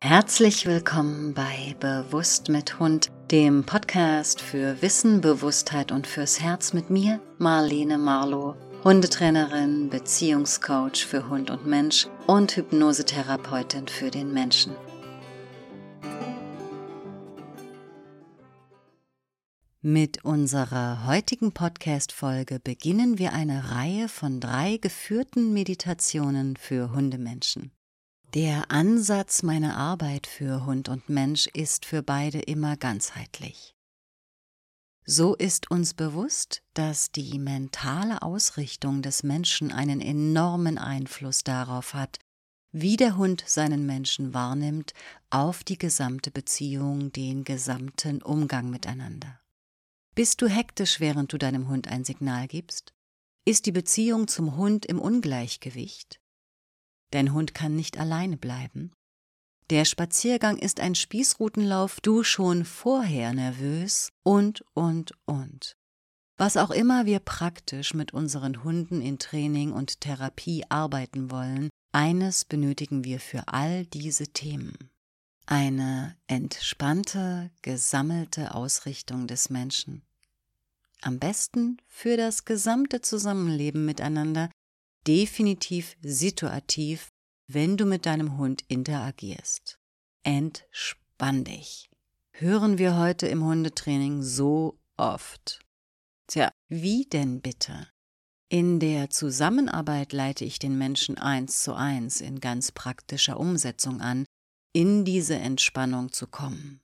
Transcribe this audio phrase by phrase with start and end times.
[0.00, 6.90] Herzlich willkommen bei Bewusst mit Hund, dem Podcast für Wissen, Bewusstheit und fürs Herz mit
[6.90, 14.76] mir, Marlene Marlow, Hundetrainerin, Beziehungscoach für Hund und Mensch und Hypnosetherapeutin für den Menschen.
[19.84, 27.72] Mit unserer heutigen Podcast-Folge beginnen wir eine Reihe von drei geführten Meditationen für Hundemenschen.
[28.32, 33.74] Der Ansatz meiner Arbeit für Hund und Mensch ist für beide immer ganzheitlich.
[35.04, 42.20] So ist uns bewusst, dass die mentale Ausrichtung des Menschen einen enormen Einfluss darauf hat,
[42.70, 44.94] wie der Hund seinen Menschen wahrnimmt,
[45.30, 49.41] auf die gesamte Beziehung, den gesamten Umgang miteinander.
[50.14, 52.92] Bist du hektisch, während du deinem Hund ein Signal gibst?
[53.46, 56.20] Ist die Beziehung zum Hund im Ungleichgewicht?
[57.12, 58.92] Dein Hund kann nicht alleine bleiben.
[59.70, 65.76] Der Spaziergang ist ein Spießrutenlauf, du schon vorher nervös und, und, und.
[66.36, 72.44] Was auch immer wir praktisch mit unseren Hunden in Training und Therapie arbeiten wollen, eines
[72.44, 74.90] benötigen wir für all diese Themen.
[75.46, 80.02] Eine entspannte, gesammelte Ausrichtung des Menschen.
[81.02, 84.50] Am besten für das gesamte Zusammenleben miteinander,
[85.06, 87.08] definitiv situativ,
[87.48, 89.80] wenn du mit deinem Hund interagierst.
[90.22, 91.90] Entspann dich.
[92.30, 95.60] Hören wir heute im Hundetraining so oft.
[96.28, 97.88] Tja, wie denn bitte?
[98.48, 104.24] In der Zusammenarbeit leite ich den Menschen eins zu eins in ganz praktischer Umsetzung an,
[104.72, 106.80] in diese Entspannung zu kommen.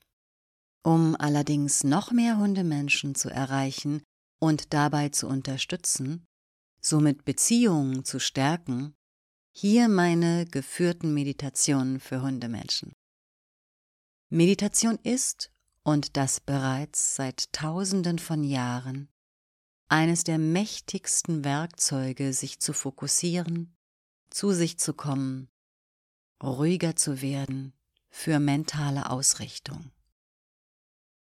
[0.89, 4.03] Um allerdings noch mehr Hundemenschen zu erreichen
[4.39, 6.25] und dabei zu unterstützen,
[6.80, 8.95] somit Beziehungen zu stärken,
[9.53, 12.95] hier meine geführten Meditationen für Hundemenschen.
[14.30, 15.50] Meditation ist,
[15.83, 19.11] und das bereits seit Tausenden von Jahren,
[19.89, 23.77] eines der mächtigsten Werkzeuge, sich zu fokussieren,
[24.30, 25.51] zu sich zu kommen,
[26.42, 27.74] ruhiger zu werden
[28.08, 29.91] für mentale Ausrichtung.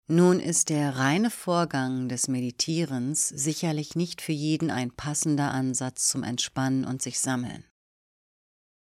[0.06, 6.22] Nun ist der reine Vorgang des Meditierens sicherlich nicht für jeden ein passender Ansatz zum
[6.22, 7.64] Entspannen und sich sammeln.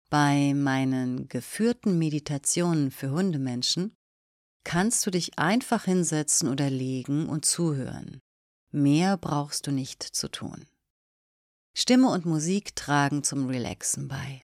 [0.09, 3.93] Bei meinen geführten Meditationen für Hundemenschen
[4.63, 8.21] kannst du dich einfach hinsetzen oder legen und zuhören.
[8.71, 10.65] Mehr brauchst du nicht zu tun.
[11.73, 14.41] Stimme und Musik tragen zum Relaxen bei.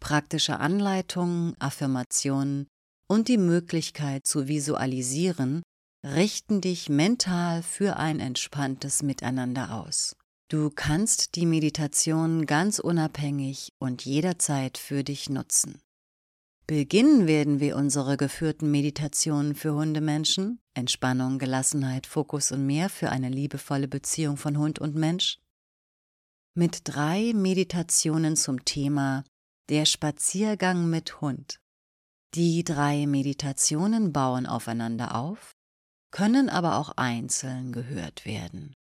[0.00, 2.66] Praktische Anleitungen, Affirmationen
[3.10, 5.62] und die Möglichkeit zu visualisieren
[6.06, 10.14] richten dich mental für ein entspanntes Miteinander aus.
[10.48, 15.80] Du kannst die Meditation ganz unabhängig und jederzeit für dich nutzen.
[16.68, 23.28] Beginnen werden wir unsere geführten Meditationen für Hundemenschen, Entspannung, Gelassenheit, Fokus und mehr für eine
[23.28, 25.40] liebevolle Beziehung von Hund und Mensch,
[26.54, 29.24] mit drei Meditationen zum Thema
[29.68, 31.60] Der Spaziergang mit Hund.
[32.34, 35.56] Die drei Meditationen bauen aufeinander auf,
[36.12, 38.72] können aber auch einzeln gehört werden.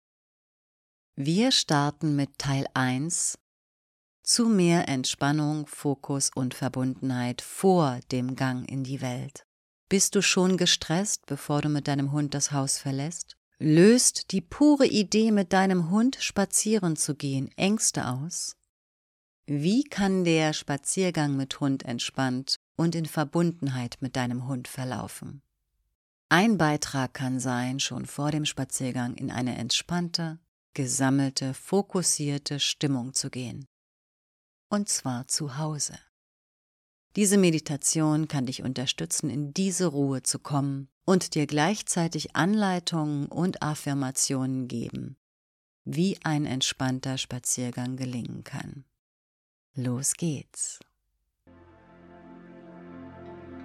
[1.16, 3.40] Wir starten mit Teil 1
[4.24, 9.44] zu mehr Entspannung, Fokus und Verbundenheit vor dem Gang in die Welt.
[9.90, 13.36] Bist du schon gestresst, bevor du mit deinem Hund das Haus verlässt?
[13.58, 18.56] Löst die pure Idee, mit deinem Hund spazieren zu gehen, Ängste aus?
[19.48, 25.42] Wie kann der Spaziergang mit Hund entspannt und in Verbundenheit mit deinem Hund verlaufen.
[26.30, 30.40] Ein Beitrag kann sein, schon vor dem Spaziergang in eine entspannte,
[30.74, 33.68] gesammelte, fokussierte Stimmung zu gehen.
[34.70, 36.00] Und zwar zu Hause.
[37.18, 43.62] Diese Meditation kann dich unterstützen, in diese Ruhe zu kommen und dir gleichzeitig Anleitungen und
[43.62, 45.18] Affirmationen geben,
[45.84, 48.86] wie ein entspannter Spaziergang gelingen kann.
[49.74, 50.80] Los geht's.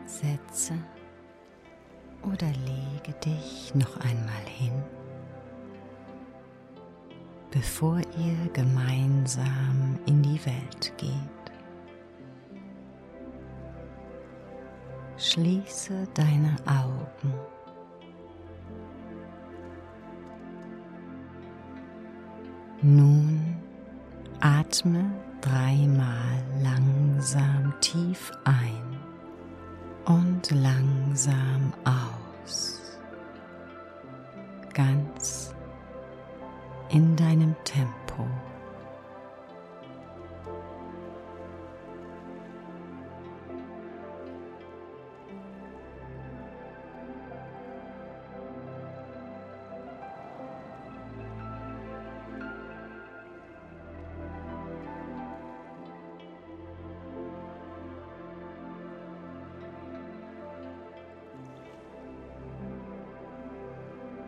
[0.06, 0.74] Setze
[2.22, 4.82] oder lege dich noch einmal hin,
[7.50, 11.12] bevor ihr gemeinsam in die Welt geht.
[15.16, 17.32] Schließe deine Augen.
[22.82, 23.56] Nun
[24.40, 25.10] atme
[25.40, 28.93] dreimal langsam tief ein
[30.06, 32.80] und langsam aus.
[34.72, 35.13] Ganz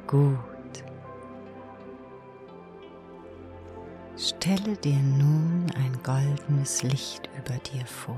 [0.06, 0.38] Gut.
[4.16, 8.16] Stelle dir nun ein goldenes Licht über dir vor.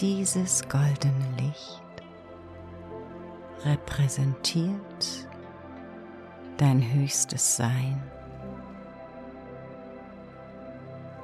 [0.00, 1.82] Dieses goldene Licht
[3.64, 5.28] repräsentiert
[6.56, 8.02] dein höchstes Sein,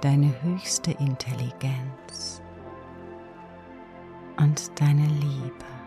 [0.00, 2.40] deine höchste Intelligenz
[4.36, 5.79] und deine Liebe.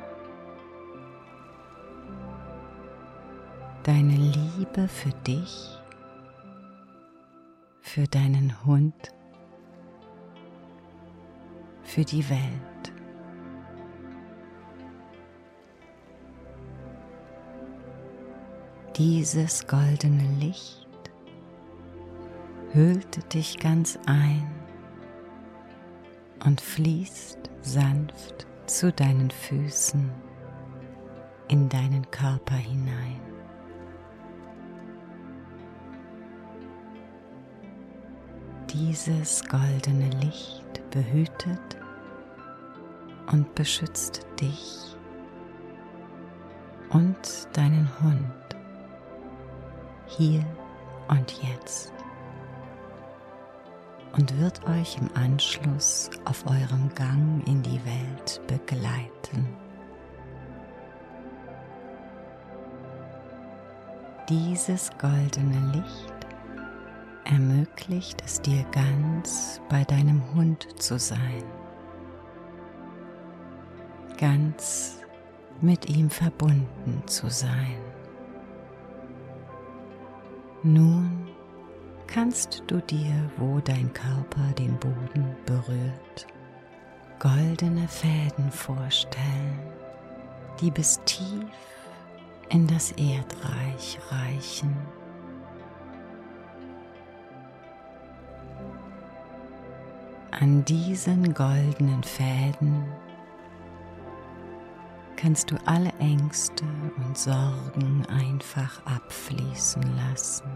[3.83, 5.77] Deine Liebe für dich,
[7.81, 9.13] für deinen Hund,
[11.83, 12.93] für die Welt.
[18.95, 20.87] Dieses goldene Licht
[22.71, 24.49] hüllt dich ganz ein
[26.45, 30.09] und fließt sanft zu deinen Füßen
[31.49, 33.32] in deinen Körper hinein.
[38.73, 41.77] Dieses goldene Licht behütet
[43.31, 44.95] und beschützt dich
[46.89, 48.55] und deinen Hund
[50.07, 50.43] hier
[51.07, 51.93] und jetzt
[54.13, 59.55] und wird euch im Anschluss auf eurem Gang in die Welt begleiten.
[64.27, 66.12] Dieses goldene Licht
[67.25, 71.43] ermöglicht es dir ganz bei deinem Hund zu sein,
[74.17, 74.99] ganz
[75.61, 77.77] mit ihm verbunden zu sein.
[80.63, 81.27] Nun
[82.07, 86.27] kannst du dir, wo dein Körper den Boden berührt,
[87.19, 89.59] goldene Fäden vorstellen,
[90.61, 91.45] die bis tief
[92.49, 94.75] in das Erdreich reichen.
[100.39, 102.83] An diesen goldenen Fäden
[105.15, 106.65] kannst du alle Ängste
[106.97, 110.49] und Sorgen einfach abfließen lassen.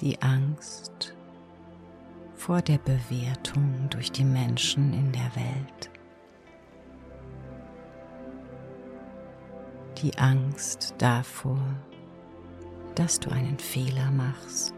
[0.00, 1.12] Die Angst
[2.36, 5.90] vor der Bewertung durch die Menschen in der Welt.
[10.02, 11.58] Die Angst davor,
[12.96, 14.74] dass du einen Fehler machst.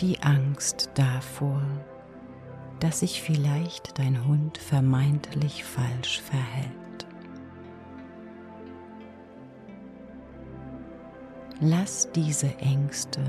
[0.00, 1.62] die Angst davor,
[2.80, 7.06] dass sich vielleicht dein Hund vermeintlich falsch verhält.
[11.60, 13.22] Lass diese Ängste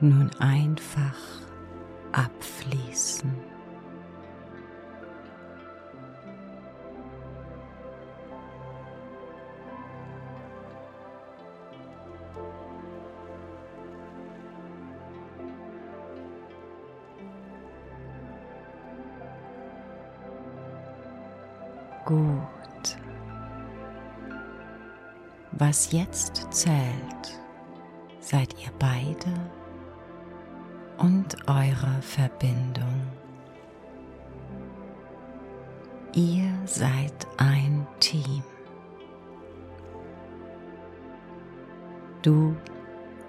[0.00, 1.16] nun einfach
[2.12, 3.32] abfließen.
[22.04, 22.98] Gut.
[25.52, 27.40] Was jetzt zählt,
[28.20, 29.32] seid ihr beide
[30.98, 33.06] und eure Verbindung.
[36.12, 38.42] Ihr seid ein Team.
[42.20, 42.54] Du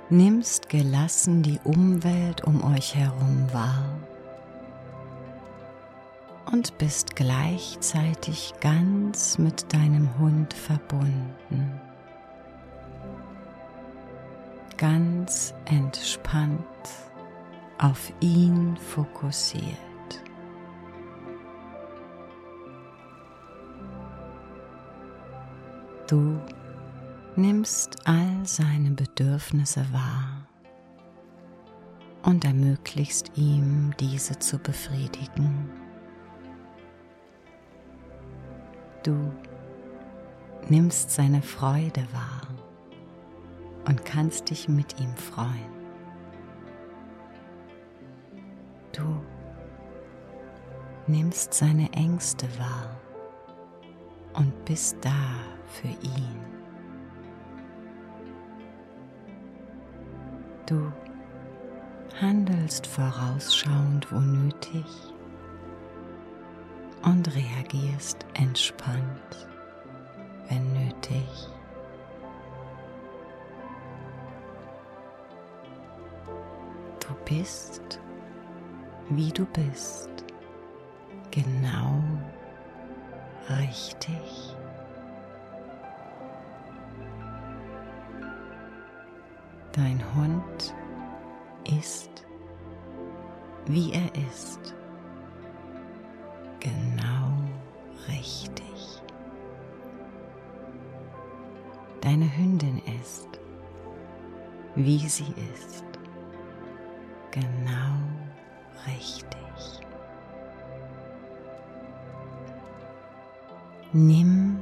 [0.10, 4.00] nimmst gelassen die Umwelt um euch herum wahr
[6.52, 11.82] und bist gleichzeitig ganz mit deinem Hund verbunden.
[14.78, 16.62] Ganz entspannt
[17.78, 19.64] auf ihn fokussiert.
[26.08, 26.40] Du
[27.36, 30.48] nimmst all seine Bedürfnisse wahr
[32.24, 35.85] und ermöglichst ihm, diese zu befriedigen.
[39.06, 39.32] Du
[40.68, 42.48] nimmst seine Freude wahr
[43.88, 45.76] und kannst dich mit ihm freuen.
[48.94, 49.04] Du
[51.06, 53.00] nimmst seine Ängste wahr
[54.34, 55.36] und bist da
[55.68, 56.40] für ihn.
[60.66, 60.92] Du
[62.20, 65.14] handelst vorausschauend, wo nötig
[67.06, 69.48] und reagierst entspannt,
[70.50, 71.50] wenn nötig.
[77.00, 78.00] Du bist
[79.10, 80.10] wie du bist,
[81.32, 82.04] genau
[83.50, 84.56] richtig.
[89.74, 90.74] Dein Hund
[91.80, 92.10] ist,
[93.66, 94.74] wie er ist,
[96.65, 97.31] genau
[98.07, 99.01] richtig.
[102.01, 103.27] Deine Hündin ist,
[104.75, 105.84] wie sie ist,
[107.31, 107.98] genau
[108.88, 109.86] richtig.
[113.93, 114.60] Nimm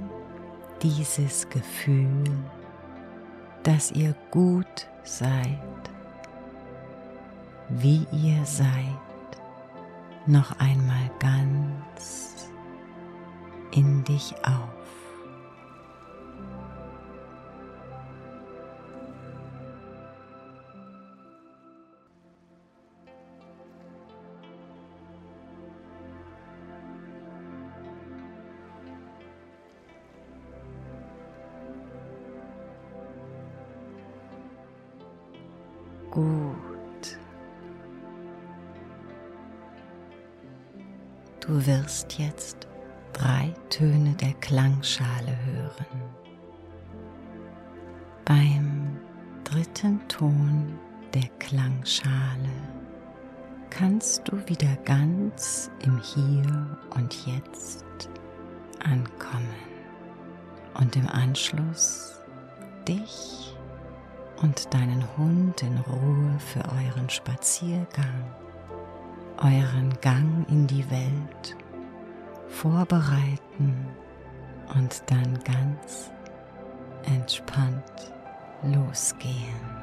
[0.81, 2.23] dieses Gefühl,
[3.63, 5.81] dass ihr gut seid,
[7.69, 9.12] wie ihr seid,
[10.27, 12.49] noch einmal ganz
[13.71, 14.69] in dich auf.
[36.11, 36.72] Gut.
[41.53, 42.67] Du wirst jetzt
[43.13, 46.01] drei Töne der Klangschale hören.
[48.25, 48.97] Beim
[49.43, 50.79] dritten Ton
[51.13, 52.49] der Klangschale
[53.69, 58.09] kannst du wieder ganz im Hier und Jetzt
[58.83, 59.53] ankommen
[60.79, 62.15] und im Anschluss
[62.87, 63.55] dich
[64.41, 68.25] und deinen Hund in Ruhe für euren Spaziergang,
[69.43, 71.57] euren Gang in die Welt
[72.47, 73.87] vorbereiten
[74.73, 76.11] und dann ganz
[77.05, 78.13] entspannt
[78.63, 79.82] losgehen.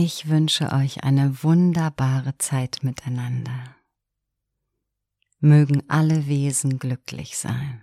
[0.00, 3.74] Ich wünsche euch eine wunderbare Zeit miteinander.
[5.40, 7.82] Mögen alle Wesen glücklich sein.